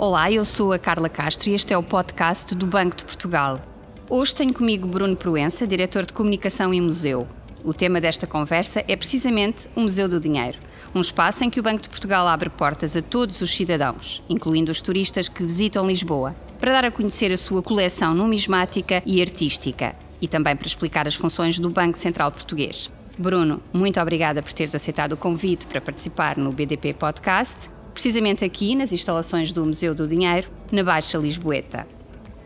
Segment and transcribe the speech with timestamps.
[0.00, 3.60] Olá, eu sou a Carla Castro e este é o podcast do Banco de Portugal.
[4.08, 7.26] Hoje tenho comigo Bruno Proença, diretor de Comunicação e Museu.
[7.64, 10.56] O tema desta conversa é precisamente o Museu do Dinheiro,
[10.94, 14.70] um espaço em que o Banco de Portugal abre portas a todos os cidadãos, incluindo
[14.70, 19.96] os turistas que visitam Lisboa, para dar a conhecer a sua coleção numismática e artística
[20.22, 22.88] e também para explicar as funções do Banco Central Português.
[23.18, 28.76] Bruno, muito obrigada por teres aceitado o convite para participar no BDP Podcast, precisamente aqui
[28.76, 31.84] nas instalações do Museu do Dinheiro, na Baixa Lisboeta.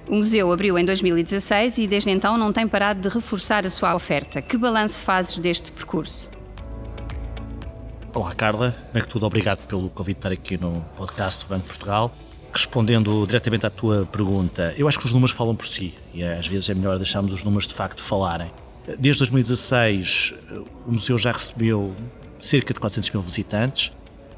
[0.08, 3.94] O museu abriu em 2016 e desde então não tem parado de reforçar a sua
[3.94, 4.40] oferta.
[4.40, 6.30] Que balanço fazes deste percurso?
[8.14, 9.26] Olá Carla, é que tudo?
[9.26, 12.10] Obrigado pelo convite de estar aqui no podcast do Banco de Portugal.
[12.50, 16.46] Respondendo diretamente à tua pergunta, eu acho que os números falam por si e às
[16.46, 18.50] vezes é melhor deixarmos os números de facto falarem.
[18.98, 20.32] Desde 2016,
[20.86, 21.94] o museu já recebeu
[22.40, 23.92] cerca de 400 mil visitantes,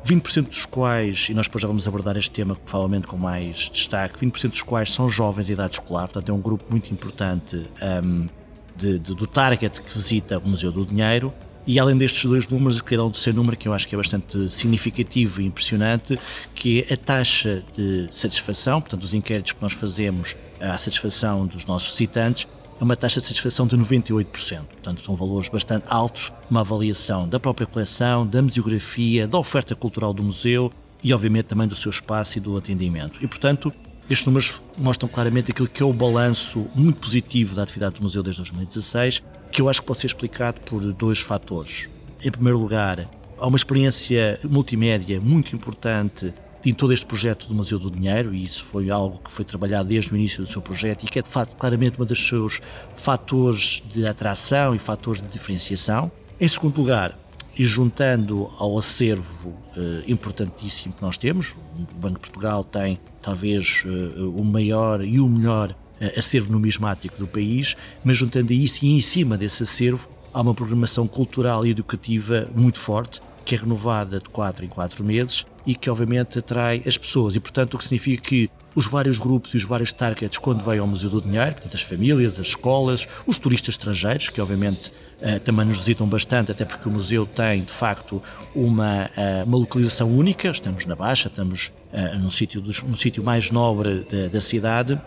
[0.05, 4.24] 20% dos quais, e nós depois já vamos abordar este tema provavelmente com mais destaque,
[4.24, 7.66] 20% dos quais são jovens de idade escolar, portanto é um grupo muito importante
[8.05, 8.29] um,
[8.77, 11.33] de, de, do target que visita o Museu do Dinheiro.
[11.66, 13.99] E além destes dois números, queria dar um terceiro número que eu acho que é
[13.99, 16.18] bastante significativo e impressionante,
[16.55, 21.65] que é a taxa de satisfação, portanto os inquéritos que nós fazemos à satisfação dos
[21.65, 22.46] nossos visitantes,
[22.85, 24.65] uma taxa de satisfação de 98%.
[24.65, 30.13] Portanto, são valores bastante altos, uma avaliação da própria coleção, da museografia, da oferta cultural
[30.13, 30.71] do museu
[31.02, 33.18] e, obviamente, também do seu espaço e do atendimento.
[33.23, 33.73] E, portanto,
[34.09, 38.23] estes números mostram claramente aquilo que é o balanço muito positivo da atividade do museu
[38.23, 41.88] desde 2016, que eu acho que pode ser explicado por dois fatores.
[42.23, 47.79] Em primeiro lugar, há uma experiência multimédia muito importante em todo este projeto do Museu
[47.79, 51.04] do Dinheiro, e isso foi algo que foi trabalhado desde o início do seu projeto
[51.04, 52.60] e que é de facto claramente um dos seus
[52.95, 56.10] fatores de atração e fatores de diferenciação.
[56.40, 57.18] Em segundo lugar,
[57.56, 63.84] e juntando ao acervo eh, importantíssimo que nós temos, o Banco de Portugal tem talvez
[63.87, 68.84] eh, o maior e o melhor eh, acervo numismático do país, mas juntando a isso
[68.84, 73.59] e em cima desse acervo há uma programação cultural e educativa muito forte, que é
[73.59, 77.37] renovada de 4 em 4 meses e que obviamente atrai as pessoas.
[77.37, 80.78] E portanto o que significa que os vários grupos e os vários targets quando vêm
[80.78, 84.91] ao Museu do Dinheiro, portanto as famílias, as escolas, os turistas estrangeiros, que obviamente
[85.21, 88.22] uh, também nos visitam bastante, até porque o museu tem de facto
[88.54, 93.50] uma, uh, uma localização única, estamos na Baixa, estamos uh, num, sítio num sítio mais
[93.50, 95.00] nobre da, da cidade,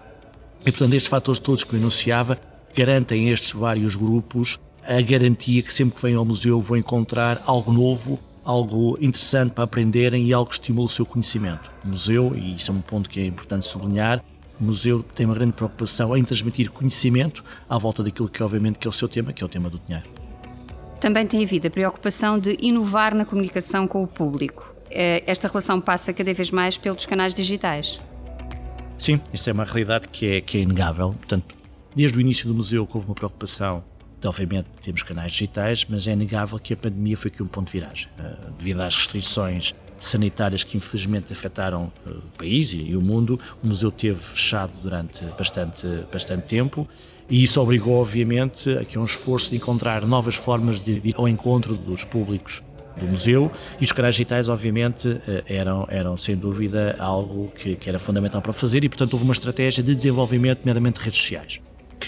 [0.62, 2.40] e portanto estes fatores todos que eu enunciava
[2.74, 7.72] garantem estes vários grupos a garantia que sempre que vêm ao museu vão encontrar algo
[7.74, 11.70] novo, algo interessante para aprenderem e algo que estimula o seu conhecimento.
[11.84, 14.24] O museu, e isso é um ponto que é importante sublinhar,
[14.60, 18.88] o museu tem uma grande preocupação em transmitir conhecimento à volta daquilo que obviamente que
[18.88, 20.08] é o seu tema, que é o tema do dinheiro.
[21.02, 24.74] Também tem havido a preocupação de inovar na comunicação com o público.
[24.90, 28.00] Eh, esta relação passa cada vez mais pelos canais digitais.
[28.98, 31.14] Sim, isso é uma realidade que é, que é inegável.
[31.20, 31.54] Portanto,
[31.96, 33.84] desde o início do museu houve uma preocupação
[34.26, 37.74] obviamente temos canais digitais, mas é negável que a pandemia foi aqui um ponto de
[37.74, 38.08] viragem.
[38.18, 43.68] Uh, devido às restrições sanitárias que infelizmente afetaram uh, o país e, o mundo, o
[43.68, 46.88] museu teve fechado durante bastante, bastante tempo
[47.30, 51.28] e isso obrigou obviamente a que um esforço de encontrar novas formas de ir ao
[51.28, 52.64] encontro dos públicos
[52.96, 57.90] do museu e os canais digitais obviamente uh, eram, eram sem dúvida algo que, que
[57.90, 61.60] era fundamental para fazer e portanto houve uma estratégia de desenvolvimento, nomeadamente de redes sociais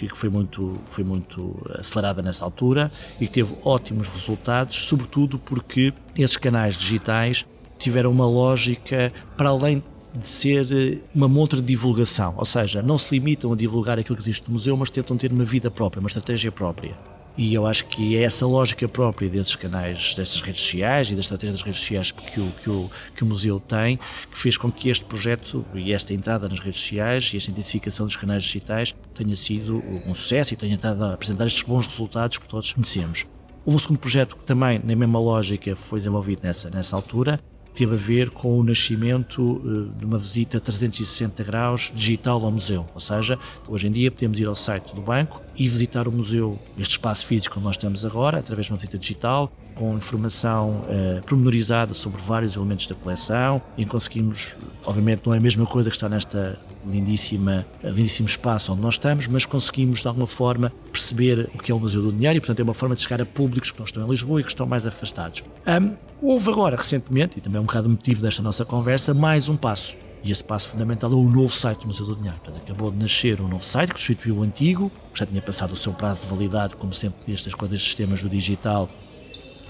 [0.07, 5.93] que foi muito, foi muito acelerada nessa altura e que teve ótimos resultados, sobretudo porque
[6.15, 7.45] esses canais digitais
[7.77, 9.83] tiveram uma lógica para além
[10.13, 14.15] de ser eh, uma montra de divulgação, ou seja, não se limitam a divulgar aquilo
[14.15, 16.95] que existe no museu, mas tentam ter uma vida própria, uma estratégia própria.
[17.41, 21.21] E eu acho que é essa lógica própria desses canais, dessas redes sociais e da
[21.21, 23.97] estratégia das redes sociais que o, que, o, que o museu tem,
[24.29, 28.05] que fez com que este projeto e esta entrada nas redes sociais e esta intensificação
[28.05, 32.37] dos canais digitais tenha sido um sucesso e tenha estado a apresentar estes bons resultados
[32.37, 33.25] que todos conhecemos.
[33.65, 37.39] Houve um segundo projeto que também, na mesma lógica, foi desenvolvido nessa, nessa altura,
[37.73, 42.85] teve a ver com o nascimento eh, de uma visita 360 graus digital ao museu.
[42.93, 43.37] Ou seja,
[43.67, 47.25] hoje em dia podemos ir ao site do banco e visitar o museu, este espaço
[47.25, 52.21] físico que nós temos agora, através de uma visita digital, com informação uh, pormenorizada sobre
[52.21, 56.59] vários elementos da coleção e conseguimos, obviamente não é a mesma coisa que está nesta
[56.85, 61.75] lindíssima, lindíssimo espaço onde nós estamos, mas conseguimos de alguma forma perceber o que é
[61.75, 63.85] o Museu do Dinheiro e portanto é uma forma de chegar a públicos que não
[63.85, 65.43] estão em Lisboa e que estão mais afastados.
[65.65, 69.55] Um, houve agora recentemente, e também é um bocado motivo desta nossa conversa, mais um
[69.55, 69.95] passo.
[70.21, 72.37] E esse passo fundamental é o novo site do Museu do Dinheiro.
[72.43, 75.71] Portanto, acabou de nascer um novo site que substituiu o antigo, que já tinha passado
[75.71, 78.89] o seu prazo de validade, como sempre estas coisas, sistemas do digital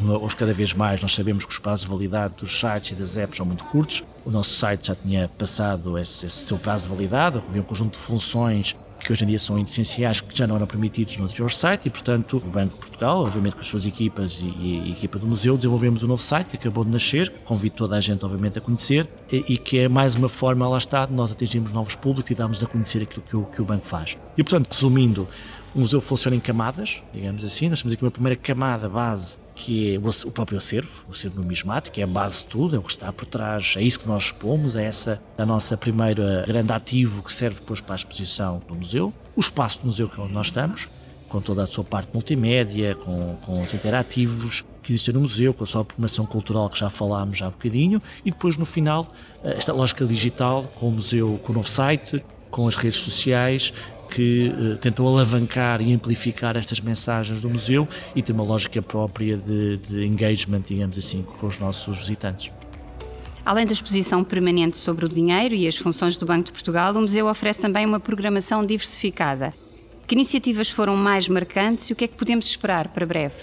[0.02, 3.18] Hoje, cada vez mais, nós sabemos que os prazos de validade dos sites e das
[3.18, 4.04] apps são muito curtos.
[4.26, 7.94] O nosso site já tinha passado esse, esse seu prazo de validade, havia um conjunto
[7.94, 11.50] de funções que hoje em dia são essenciais, que já não eram permitidos no anterior
[11.52, 14.92] site e, portanto, o Banco de Portugal, obviamente com as suas equipas e, e, a
[14.92, 18.24] equipa do museu, desenvolvemos um novo site que acabou de nascer, convido toda a gente,
[18.26, 21.72] obviamente, a conhecer e, e que é mais uma forma, lá está, de nós atingirmos
[21.72, 24.18] novos públicos e darmos a conhecer aquilo que o, que o banco faz.
[24.38, 25.28] E, portanto, resumindo,
[25.74, 27.70] o museu funciona em camadas, digamos assim.
[27.70, 32.00] Nós temos aqui uma primeira camada base que é o próprio acervo, o acervo numismático,
[32.00, 34.26] é a base de tudo, é o que está por trás, é isso que nós
[34.26, 38.76] expomos, é essa a nossa primeira grande ativo que serve depois para a exposição do
[38.76, 39.14] museu.
[39.36, 40.88] O espaço do museu que é onde nós estamos,
[41.28, 45.66] com toda a sua parte multimédia, com, com os interativos que existem no museu, com
[45.66, 49.08] a sua programação cultural que já falámos há um bocadinho, e depois no final
[49.44, 53.74] esta lógica digital com o museu, com o novo site, com as redes sociais,
[54.10, 59.38] que uh, tentou alavancar e amplificar estas mensagens do museu e tem uma lógica própria
[59.38, 62.52] de, de engagement, digamos assim, com os nossos visitantes.
[63.46, 67.02] Além da exposição permanente sobre o dinheiro e as funções do Banco de Portugal, o
[67.02, 69.54] museu oferece também uma programação diversificada.
[70.06, 73.36] Que iniciativas foram mais marcantes e o que é que podemos esperar para breve?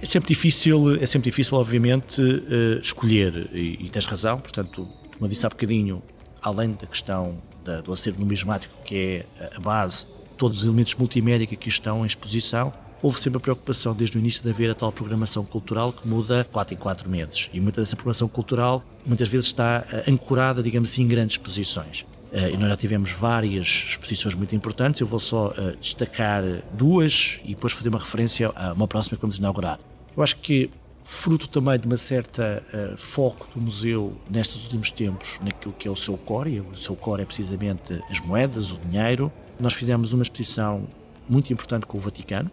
[0.00, 5.26] É sempre difícil, é sempre difícil obviamente, uh, escolher, e, e tens razão, portanto, como
[5.26, 6.02] eu disse há bocadinho,
[6.40, 10.06] além da questão da, do acervo numismático, que é a base,
[10.36, 12.72] todos os elementos multimédia que aqui estão em exposição,
[13.02, 16.46] houve sempre a preocupação desde o início de haver a tal programação cultural que muda
[16.52, 17.50] 4 em 4 meses.
[17.52, 22.02] E muita dessa programação cultural muitas vezes está eh, ancorada, digamos assim, em grandes exposições.
[22.32, 26.42] Uh, e nós já tivemos várias exposições muito importantes, eu vou só uh, destacar
[26.72, 29.78] duas e depois fazer uma referência a uma próxima que vamos inaugurar.
[30.16, 30.70] Eu acho que
[31.04, 35.90] fruto também de uma certa uh, foco do museu nestes últimos tempos naquilo que é
[35.90, 39.30] o seu core, e o seu core é precisamente as moedas, o dinheiro.
[39.58, 40.86] Nós fizemos uma exposição
[41.28, 42.50] muito importante com o Vaticano,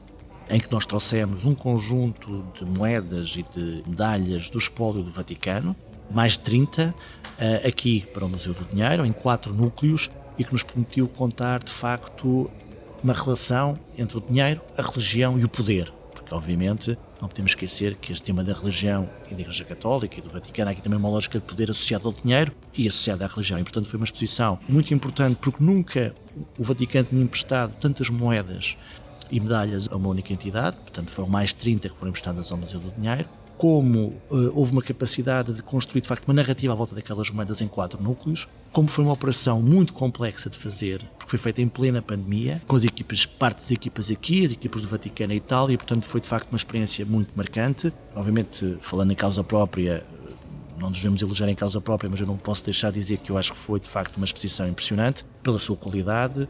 [0.50, 5.75] em que nós trouxemos um conjunto de moedas e de medalhas do espólio do Vaticano,
[6.10, 10.54] mais de 30, uh, aqui para o Museu do Dinheiro, em quatro núcleos, e que
[10.54, 12.50] nos permitiu contar de facto
[13.04, 17.95] uma relação entre o dinheiro, a religião e o poder, porque obviamente não podemos esquecer
[17.95, 20.98] que este tema da religião e da Igreja Católica e do Vaticano há aqui também
[20.98, 23.60] uma lógica de poder associado ao dinheiro e associado à religião.
[23.60, 26.16] E, portanto, foi uma exposição muito importante porque nunca
[26.57, 28.77] o Vaticano tinha emprestado tantas moedas
[29.31, 32.57] e medalhas a uma única entidade, portanto, foram mais de 30 que foram emprestadas ao
[32.57, 33.27] Museu do Dinheiro
[33.59, 37.59] como uh, houve uma capacidade de construir de facto uma narrativa à volta daquelas moedas
[37.59, 41.67] em quatro núcleos, como foi uma operação muito complexa de fazer, porque foi feita em
[41.67, 45.73] plena pandemia, com as equipas, parte das equipas aqui, as equipas do Vaticano e Itália,
[45.73, 47.91] e portanto foi de facto uma experiência muito marcante.
[48.15, 50.06] Obviamente, falando em causa própria,
[50.77, 53.29] não nos devemos elogiar em causa própria, mas eu não posso deixar de dizer que
[53.29, 56.47] eu acho que foi de facto uma exposição impressionante pela sua qualidade,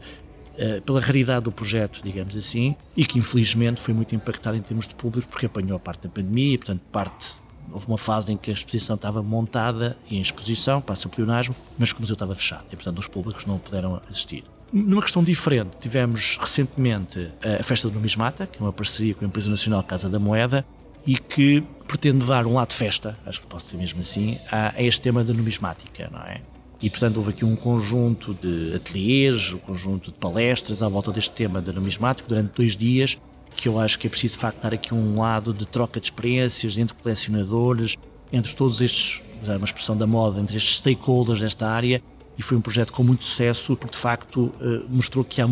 [0.62, 4.86] eh, pela raridade do projeto, digamos assim, e que infelizmente foi muito impactado em termos
[4.86, 7.36] de público porque apanhou a parte da pandemia e, portanto, parte
[7.72, 11.56] houve uma fase em que a exposição estava montada e em exposição, passa o pleonasmo,
[11.78, 14.44] mas que o museu estava fechado e, portanto, os públicos não puderam assistir.
[14.70, 19.28] Numa questão diferente, tivemos recentemente a Festa do Numismata, que é uma parceria com a
[19.28, 20.62] empresa nacional Casa da Moeda
[21.06, 24.74] e que pretende dar um lado de festa, acho que posso dizer mesmo assim, a
[24.82, 26.42] este tema da numismática, não é?
[26.82, 31.32] E, portanto, houve aqui um conjunto de ateliês, um conjunto de palestras à volta deste
[31.32, 33.18] tema da numismática durante dois dias,
[33.54, 36.06] que eu acho que é preciso, de facto, dar aqui um lado de troca de
[36.06, 37.96] experiências entre colecionadores,
[38.32, 42.02] entre todos estes, usar uma expressão da moda, entre estes stakeholders desta área,
[42.38, 45.48] e foi um projeto com muito sucesso, porque de facto eh, mostrou que há,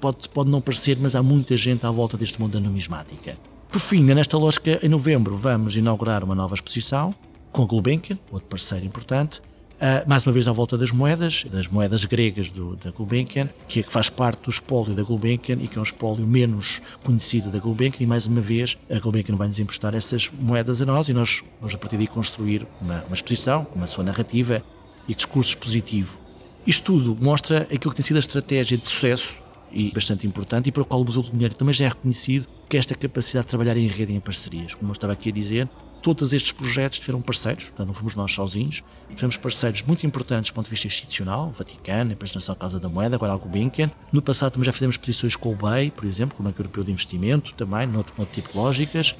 [0.00, 3.36] pode, pode não parecer, mas há muita gente à volta deste mundo da numismática.
[3.70, 7.14] Por fim, nesta lógica, em novembro vamos inaugurar uma nova exposição
[7.52, 9.40] com a Gulbenkian, outro parceiro importante,
[9.74, 13.80] Uh, mais uma vez à volta das moedas, das moedas gregas do, da Gulbenkian, que,
[13.80, 17.50] é que faz parte do espólio da Gulbenkian e que é um espólio menos conhecido
[17.50, 21.08] da Gulbenkian e mais uma vez a Gulbenkian vai nos emprestar essas moedas a nós
[21.08, 24.62] e nós vamos a partir daí construir uma, uma exposição, uma sua narrativa
[25.08, 26.20] e discurso positivo.
[26.64, 29.38] Isto tudo mostra aquilo que tem sido a estratégia de sucesso
[29.72, 32.46] e bastante importante e para o qual o Museu do Dinheiro também já é reconhecido,
[32.68, 34.72] que é esta capacidade de trabalhar em rede e em parcerias.
[34.72, 35.68] Como eu estava aqui a dizer,
[36.04, 40.54] todos estes projetos tiveram parceiros, portanto, não fomos nós sozinhos, tivemos parceiros muito importantes do
[40.54, 43.90] ponto de vista institucional, Vaticano, a Empresa Nacional Casa da Moeda, agora a Gulbenkian.
[44.12, 46.84] No passado também já fizemos posições com o BEI, por exemplo, com o Banco Europeu
[46.84, 49.16] de Investimento, também, noutro, noutro tipo de lógicas.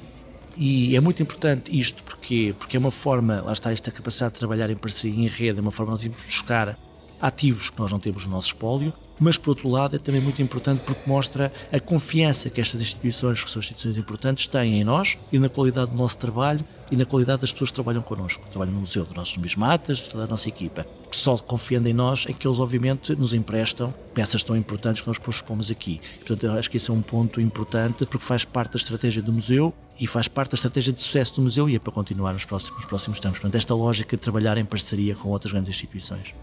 [0.55, 4.39] E é muito importante isto, porque, porque é uma forma, lá está esta capacidade de
[4.39, 6.77] trabalhar em parceria em rede, é uma forma de nós irmos buscar
[7.19, 10.41] ativos que nós não temos no nosso espólio, mas por outro lado é também muito
[10.41, 15.17] importante porque mostra a confiança que estas instituições, que são instituições importantes, têm em nós
[15.31, 18.49] e na qualidade do nosso trabalho e na qualidade das pessoas que trabalham connosco, que
[18.51, 22.25] trabalham no museu, dos nossos numismatas, de toda a nossa equipa, só confiando em nós
[22.27, 25.99] é que eles, obviamente, nos emprestam peças tão importantes que nós propomos aqui.
[26.25, 29.73] Portanto, acho que esse é um ponto importante porque faz parte da estratégia do museu
[29.99, 32.75] e faz parte da estratégia de sucesso do museu e é para continuar nos próximos,
[32.75, 33.39] nos próximos tempos.
[33.39, 36.33] Portanto, esta lógica de trabalhar em parceria com outras grandes instituições.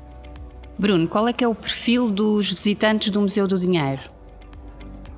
[0.79, 4.03] Bruno, qual é que é o perfil dos visitantes do Museu do Dinheiro?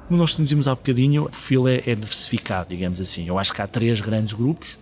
[0.09, 3.27] Como nós dizíamos há bocadinho, o perfil é, é diversificado, digamos assim.
[3.27, 4.77] Eu acho que há três grandes grupos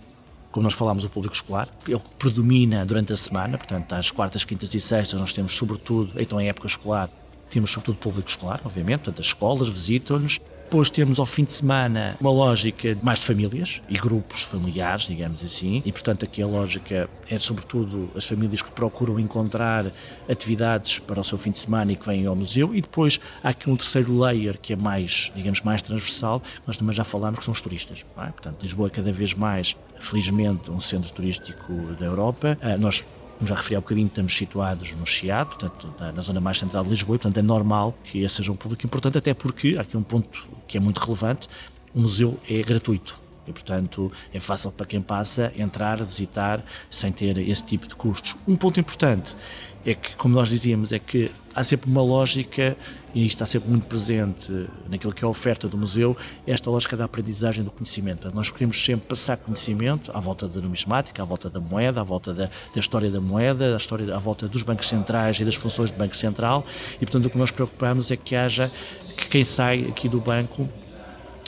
[0.53, 4.11] como nós falámos, o público escolar, é o que predomina durante a semana, portanto, às
[4.11, 7.09] quartas, quintas e sextas nós temos sobretudo, então em época escolar,
[7.49, 10.39] temos sobretudo público escolar, obviamente, portanto, as escolas visitam-nos,
[10.73, 15.45] depois temos ao fim de semana uma lógica mais de famílias e grupos familiares, digamos
[15.45, 19.93] assim, e portanto aqui a lógica é sobretudo as famílias que procuram encontrar
[20.27, 23.51] atividades para o seu fim de semana e que vêm ao museu, e depois há
[23.51, 27.45] aqui um terceiro layer que é mais, digamos, mais transversal, nós também já falámos que
[27.45, 28.07] são os turistas.
[28.17, 28.27] É?
[28.29, 32.57] Portanto, Lisboa é cada vez mais, felizmente, um centro turístico da Europa.
[32.63, 33.07] Ah, nós
[33.43, 36.85] como já referi há bocadinho, estamos situados no Chiado, portanto, na, na, zona mais central
[36.85, 39.83] de Lisboa, e, portanto, é normal que esse seja um público importante, até porque, há
[39.83, 41.49] aqui um ponto que é muito relevante,
[41.93, 43.22] o museu é gratuito.
[43.47, 48.37] E, portanto, é fácil para quem passa entrar, visitar, sem ter esse tipo de custos.
[48.47, 49.37] Um ponto importante
[49.85, 52.77] é que, como nós dizíamos, é que há sempre uma lógica,
[53.15, 56.97] e isto está sempre muito presente naquilo que é a oferta do museu, esta lógica
[56.97, 58.31] da aprendizagem do conhecimento.
[58.33, 62.33] Nós queremos sempre passar conhecimento à volta da numismática, à volta da moeda, à volta
[62.33, 65.91] da, da história da moeda, à, história, à volta dos bancos centrais e das funções
[65.91, 66.65] do Banco Central,
[66.97, 68.71] e, portanto, o que nós preocupamos é que haja,
[69.17, 70.69] que quem sai aqui do banco,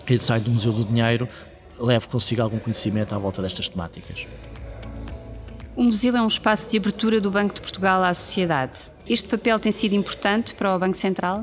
[0.07, 1.29] ele sai do Museu do Dinheiro,
[1.85, 4.27] leve consigo algum conhecimento à volta destas temáticas.
[5.77, 8.93] O museu é um espaço de abertura do Banco de Portugal à sociedade.
[9.09, 11.43] Este papel tem sido importante para o Banco Central?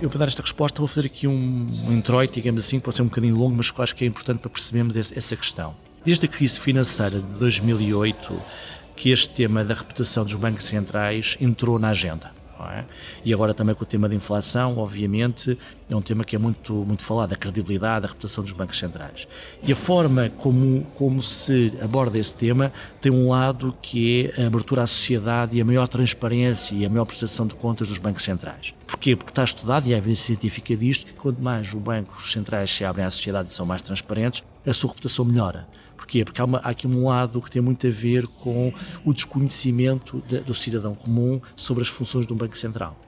[0.00, 3.02] Eu, para dar esta resposta, vou fazer aqui um, um introito, digamos assim, pode ser
[3.02, 5.76] um bocadinho longo, mas que acho que é importante para percebermos essa questão.
[6.02, 8.40] Desde a crise financeira de 2008,
[8.96, 12.39] que este tema da reputação dos bancos centrais entrou na agenda.
[12.68, 12.84] É?
[13.24, 16.72] E agora também com o tema da inflação, obviamente, é um tema que é muito,
[16.72, 19.26] muito falado, a credibilidade, a reputação dos bancos centrais.
[19.62, 24.46] E a forma como, como se aborda esse tema tem um lado que é a
[24.46, 28.24] abertura à sociedade e a maior transparência e a maior prestação de contas dos bancos
[28.24, 28.74] centrais.
[28.86, 29.16] Porquê?
[29.16, 32.84] Porque está estudado e há evidência científica disto que quanto mais os bancos centrais se
[32.84, 35.66] abrem à sociedade e são mais transparentes, a sua reputação melhora.
[36.00, 36.24] Porquê?
[36.24, 38.72] Porque há, uma, há, aqui um lado que tem muito a ver com
[39.04, 42.98] o desconhecimento de, do cidadão comum sobre as funções de um Banco Central.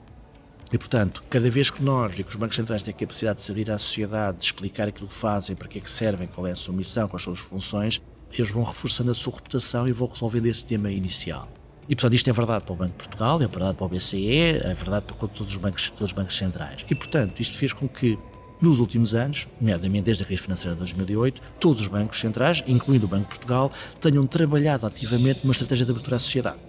[0.71, 3.45] E, portanto, cada vez que nós e que os bancos centrais têm a capacidade de
[3.45, 6.51] sair à sociedade, de explicar aquilo que fazem, para que é que servem, qual é
[6.51, 7.99] a sua missão, quais são as funções,
[8.31, 11.49] eles vão reforçando a sua reputação e vão resolvendo esse tema inicial.
[11.89, 14.37] E, portanto, isto é verdade para o Banco de Portugal, é verdade para o BCE,
[14.37, 16.85] é verdade para todos os bancos, todos os bancos centrais.
[16.87, 18.19] E, portanto, isto fez com que
[18.63, 23.05] nos últimos anos, nomeadamente desde a crise financeira de 2008, todos os bancos centrais, incluindo
[23.05, 26.59] o Banco de Portugal, tenham trabalhado ativamente numa estratégia de abertura à sociedade,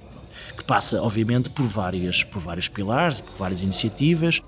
[0.56, 4.42] que passa, obviamente, por, várias, por vários pilares e por várias iniciativas.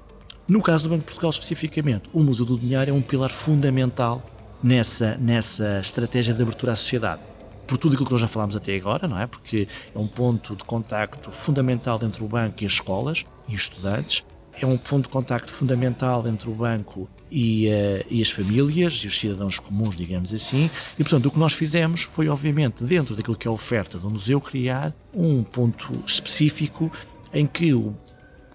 [0.49, 4.29] No caso do Banco de Portugal, especificamente, o Museu do Dinheiro é um pilar fundamental
[4.61, 7.23] nessa, nessa estratégia de abertura à sociedade
[7.65, 9.27] por tudo aquilo que nós já falámos até agora, não é?
[9.27, 13.63] Porque é um ponto de contacto fundamental entre o banco e as escolas e os
[13.63, 14.25] estudantes.
[14.61, 19.07] É um ponto de contacto fundamental entre o banco e, uh, e, as famílias e
[19.07, 20.71] os cidadãos comuns, digamos assim.
[20.99, 24.09] E, portanto, o que nós fizemos foi, obviamente, dentro daquilo que é a oferta do
[24.09, 26.91] museu, criar um ponto específico
[27.33, 27.95] em que o,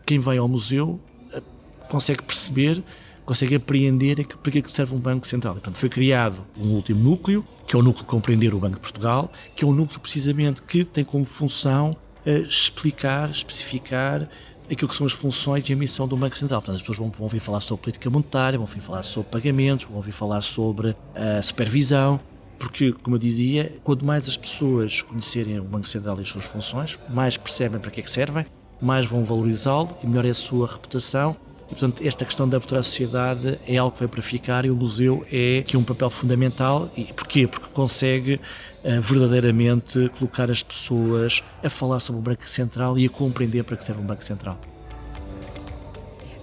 [0.05, 0.99] quem vai ao museu
[1.33, 1.41] uh,
[1.89, 2.81] consegue perceber,
[3.25, 5.53] consegue apreender para que é que serve um Banco Central.
[5.53, 8.75] E, portanto, foi criado um último núcleo, que é o núcleo de compreender o Banco
[8.75, 14.29] de Portugal, que é um núcleo precisamente que tem como função uh, explicar, especificar
[14.73, 16.61] aquilo que são as funções de emissão do Banco Central.
[16.61, 19.85] Portanto, as pessoas vão, vão ouvir falar sobre política monetária, vão ouvir falar sobre pagamentos,
[19.85, 22.19] vão ouvir falar sobre a supervisão,
[22.57, 26.45] porque, como eu dizia, quanto mais as pessoas conhecerem o Banco Central e as suas
[26.45, 28.45] funções, mais percebem para que é que servem,
[28.81, 31.35] mais vão valorizá-lo e melhor é a sua reputação.
[31.71, 34.69] E, portanto, esta questão da abertura à sociedade é algo que vai para ficar e
[34.69, 36.91] o museu é que um papel fundamental.
[36.97, 37.47] E porquê?
[37.47, 38.41] Porque consegue
[38.83, 43.85] verdadeiramente colocar as pessoas a falar sobre o Banco Central e a compreender para que
[43.85, 44.59] serve o Banco Central.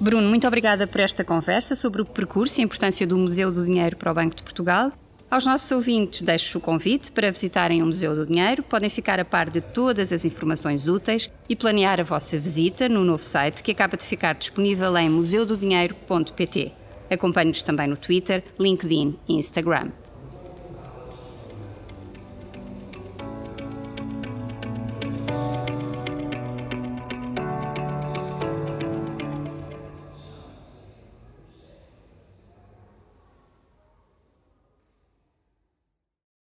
[0.00, 3.64] Bruno, muito obrigada por esta conversa sobre o percurso e a importância do Museu do
[3.64, 4.92] Dinheiro para o Banco de Portugal.
[5.30, 8.62] Aos nossos ouvintes, deixo o convite para visitarem o Museu do Dinheiro.
[8.62, 13.04] Podem ficar a par de todas as informações úteis e planear a vossa visita no
[13.04, 16.73] novo site que acaba de ficar disponível em museudodinheiro.pt.
[17.11, 19.90] Acompanhe-nos também no Twitter, LinkedIn e Instagram.